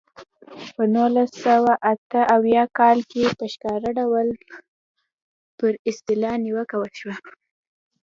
[0.75, 4.27] په نولس سوه اته اویا کال کې په ښکاره ډول
[5.57, 7.13] پر اصطلاح نیوکه وکړه.